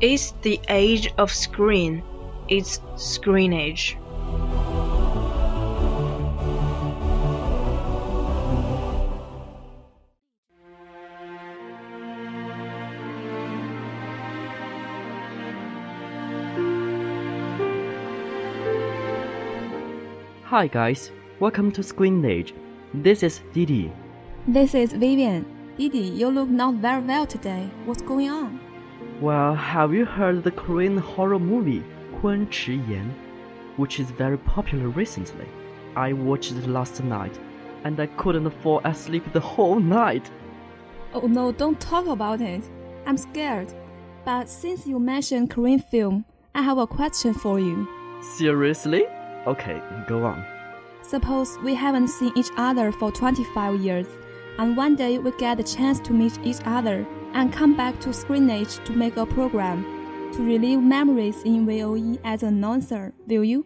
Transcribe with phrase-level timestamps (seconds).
[0.00, 2.04] It's the age of screen.
[2.46, 3.96] It's screen age.
[20.44, 21.10] Hi guys,
[21.40, 22.54] welcome to Screen Age.
[22.94, 23.90] This is Didi.
[24.46, 25.44] This is Vivian.
[25.76, 27.68] Didi, you look not very well today.
[27.84, 28.67] What's going on?
[29.20, 31.82] Well, have you heard the Korean horror movie
[32.20, 33.12] Kun Chi Yan,
[33.76, 35.48] which is very popular recently?
[35.96, 37.36] I watched it last night,
[37.82, 40.30] and I couldn't fall asleep the whole night.
[41.12, 42.62] Oh no, don't talk about it.
[43.06, 43.72] I'm scared.
[44.24, 46.24] But since you mentioned Korean film,
[46.54, 47.88] I have a question for you.
[48.36, 49.04] Seriously?
[49.48, 50.44] Okay, go on.
[51.02, 54.06] Suppose we haven't seen each other for 25 years,
[54.58, 58.09] and one day we get the chance to meet each other and come back to
[58.09, 59.83] Screenage to make a program
[60.33, 63.65] to relive memories in VOE as an announcer, will you?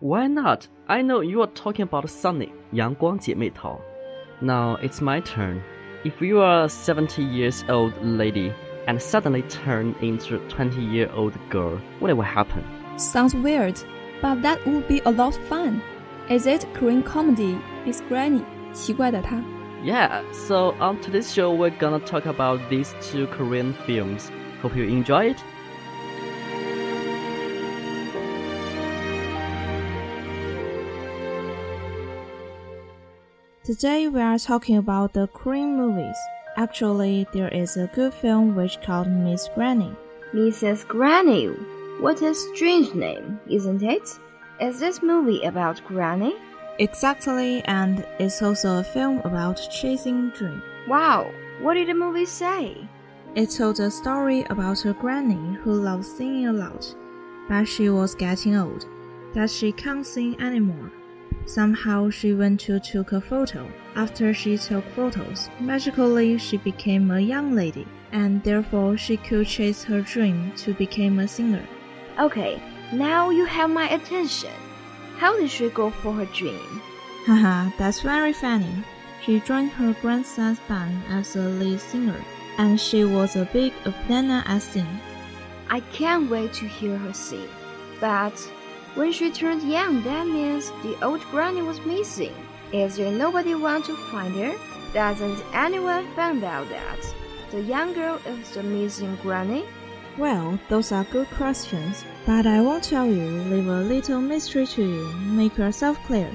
[0.00, 0.66] Why not?
[0.88, 3.80] I know you are talking about Sunny, 阳光姐妹淘.
[4.40, 5.60] Now it's my turn.
[6.04, 8.52] If you are a 70 years old lady
[8.88, 12.64] and suddenly turn into a 20 year old girl, what will happen?
[12.96, 13.78] Sounds weird,
[14.20, 15.80] but that would be a lot of fun.
[16.28, 17.56] Is it Korean comedy?
[17.86, 19.40] Is Granny 奇怪的她
[19.83, 24.31] Yeah, so on today's show, we're gonna talk about these two Korean films.
[24.61, 25.43] Hope you enjoy it.
[33.63, 36.17] Today we are talking about the Korean movies.
[36.55, 39.95] Actually, there is a good film which called Miss Granny.
[40.33, 40.87] Mrs.
[40.87, 41.47] Granny.
[41.99, 44.09] What a strange name, isn't it?
[44.59, 46.35] Is this movie about Granny?
[46.79, 50.61] Exactly, and it's also a film about chasing dream.
[50.87, 52.77] Wow, what did the movie say?
[53.35, 56.95] It told a story about a granny who loved singing a lot,
[57.49, 58.85] but she was getting old,
[59.33, 60.91] that she can't sing anymore.
[61.45, 63.71] Somehow she went to took a photo.
[63.95, 69.83] After she took photos, magically she became a young lady, and therefore she could chase
[69.83, 71.65] her dream to become a singer.
[72.19, 72.61] Okay,
[72.91, 74.51] now you have my attention.
[75.17, 76.81] How did she go for her dream?
[77.25, 78.83] Haha, that's very funny.
[79.23, 82.23] She joined her grandson's band as a lead singer,
[82.57, 84.99] and she was a big banana at sing.
[85.69, 87.49] I can't wait to hear her sing.
[87.99, 88.37] But
[88.93, 92.33] when she turned young, that means the old granny was missing.
[92.71, 94.53] Is there nobody want to find her?
[94.93, 97.13] Doesn't anyone find out that
[97.51, 99.65] the young girl is the missing granny?
[100.17, 104.81] Well, those are good questions, but I won't tell you, leave a little mystery to
[104.81, 106.31] you, make yourself clear.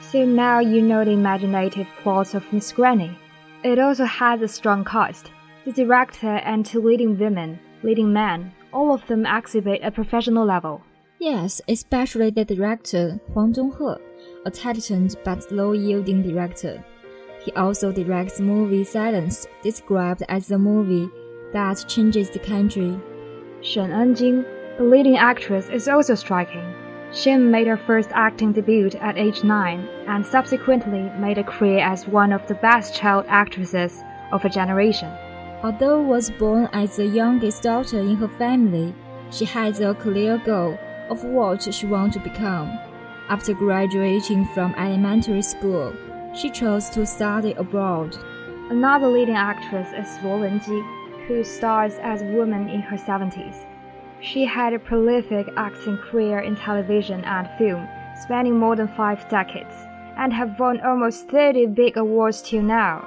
[0.00, 3.16] So now you know the imaginative plot of Miss Granny.
[3.62, 5.30] It also has a strong cast.
[5.64, 10.82] The director and two leading women, leading men, all of them exhibit a professional level.
[11.22, 13.96] Yes, especially the director, Huang Zhonghe,
[14.44, 16.84] a talented but low-yielding director.
[17.44, 21.08] He also directs movie Silence, described as the movie
[21.52, 22.98] that changes the country.
[23.60, 24.44] Shen Enjing,
[24.78, 26.74] the leading actress, is also striking.
[27.12, 32.08] She made her first acting debut at age 9 and subsequently made a career as
[32.08, 34.02] one of the best child actresses
[34.32, 35.12] of her generation.
[35.62, 38.92] Although was born as the youngest daughter in her family,
[39.30, 40.76] she has a clear goal
[41.12, 42.78] of what she wants to become.
[43.28, 45.92] After graduating from elementary school,
[46.34, 48.16] she chose to study abroad.
[48.70, 50.80] Another leading actress is Luo Wenji,
[51.26, 53.66] who stars as a woman in her 70s.
[54.20, 57.86] She had a prolific acting career in television and film,
[58.22, 59.74] spanning more than five decades,
[60.16, 63.06] and have won almost 30 big awards till now.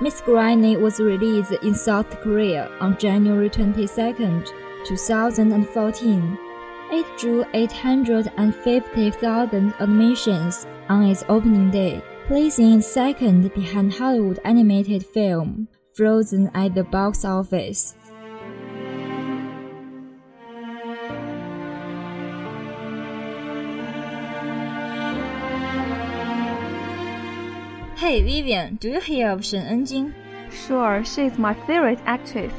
[0.00, 4.44] Miss Granny was released in South Korea on January 22,
[4.86, 6.38] 2014.
[6.92, 15.68] It drew 850,000 admissions on its opening day, placing it second behind Hollywood animated film
[15.94, 17.94] Frozen at the box office.
[27.96, 30.12] Hey Vivian, do you hear of Shen Enjing?
[30.50, 32.52] Sure, she is my favorite actress.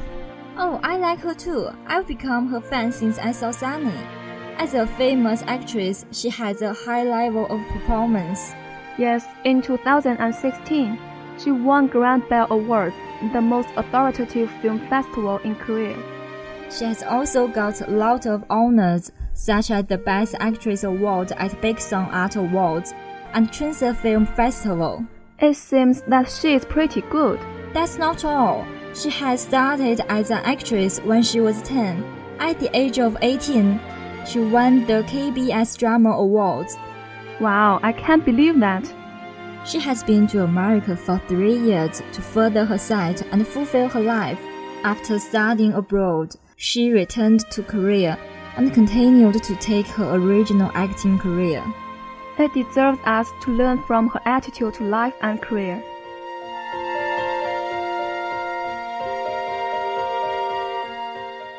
[0.56, 1.68] Oh, I like her too.
[1.86, 3.92] I've become her fan since I saw Sunny.
[4.62, 8.52] As a famous actress, she has a high level of performance.
[8.96, 11.00] Yes, in 2016,
[11.36, 12.94] she won Grand Bell Awards,
[13.32, 15.98] the most authoritative film festival in Korea.
[16.70, 21.60] She has also got a lot of honors, such as the Best Actress Award at
[21.60, 22.94] Baeksang Art Awards
[23.34, 25.04] and Chunse Film Festival.
[25.40, 27.40] It seems that she is pretty good.
[27.72, 28.64] That's not all.
[28.94, 32.04] She has started as an actress when she was 10.
[32.38, 33.80] At the age of 18,
[34.26, 36.76] she won the KBS Drama Awards.
[37.40, 38.92] Wow, I can't believe that.
[39.64, 44.00] She has been to America for three years to further her sight and fulfill her
[44.00, 44.40] life.
[44.84, 48.18] After studying abroad, she returned to Korea
[48.56, 51.62] and continued to take her original acting career.
[52.38, 55.82] It deserves us to learn from her attitude to life and career.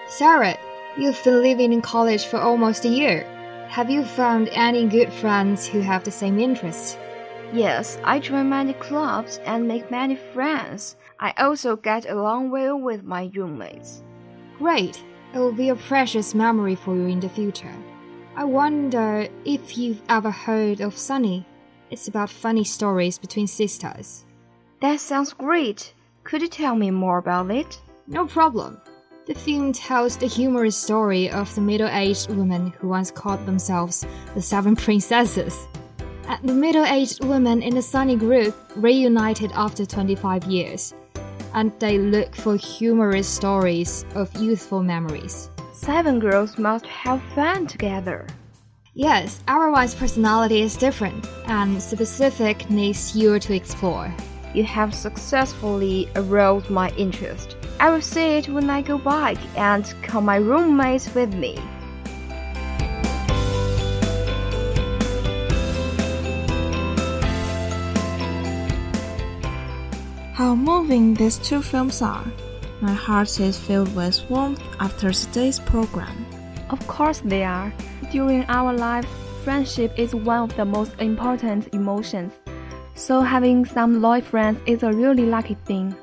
[0.10, 0.58] Sarah,
[0.98, 3.24] you've been living in college for almost a year.
[3.70, 6.98] Have you found any good friends who have the same interests?
[7.52, 10.96] Yes, I join many clubs and make many friends.
[11.20, 14.04] I also get along well with my roommates.
[14.58, 15.04] Great.
[15.34, 17.74] It will be a precious memory for you in the future.
[18.36, 21.46] I wonder if you've ever heard of Sunny.
[21.90, 24.26] It's about funny stories between sisters.
[24.82, 25.94] That sounds great.
[26.24, 27.80] Could you tell me more about it?
[28.08, 28.82] No problem.
[29.26, 34.06] The film tells the humorous story of the middle aged women who once called themselves
[34.34, 35.66] the Seven Princesses.
[36.28, 40.94] And the middle aged women in the Sunny group reunited after 25 years,
[41.54, 45.50] and they look for humorous stories of youthful memories.
[45.72, 48.28] Seven girls must have fun together.
[48.94, 54.14] Yes, everyone's personality is different, and specific needs you to explore.
[54.54, 57.56] You have successfully aroused my interest.
[57.80, 61.60] I will see it when I go back and call my roommates with me.
[70.34, 72.26] How moving these two films are.
[72.82, 76.26] My heart is filled with warmth after today's program.
[76.70, 77.72] Of course they are.
[78.12, 79.08] During our lives,
[79.44, 82.34] friendship is one of the most important emotions.
[82.96, 85.96] So having some loyal friends is a really lucky thing.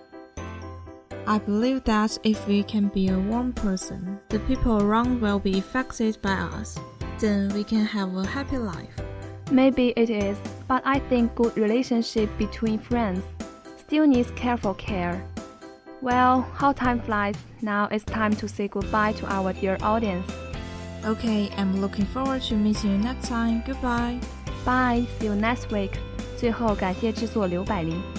[1.28, 5.58] I believe that if we can be a warm person, the people around will be
[5.58, 6.78] affected by us.
[7.20, 8.96] Then we can have a happy life.
[9.52, 10.38] Maybe it is,
[10.68, 13.24] but I think good relationship between friends
[13.78, 15.26] still needs careful care.
[16.02, 17.36] Well, how time flies.
[17.62, 20.32] Now it's time to say goodbye to our dear audience.
[21.06, 23.64] Okay, I'm looking forward to meeting you next time.
[23.66, 24.20] Goodbye.
[24.66, 25.06] Bye.
[25.20, 26.00] See you next week.
[26.38, 28.19] 最后感谢制作刘百灵。